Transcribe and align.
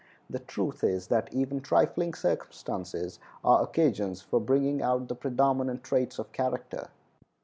The 0.31 0.39
truth 0.39 0.83
is, 0.83 1.09
that 1.09 1.31
even 1.31 1.61
trifling 1.61 2.15
circumstances 2.15 3.19
are 3.43 3.59
the 3.59 3.65
occasions 3.65 4.19
for 4.19 4.39
bringing 4.39 4.81
out 4.81 5.07
the 5.09 5.13
predominant 5.15 5.83
traits 5.83 6.17
of 6.17 6.31
character. 6.31 6.89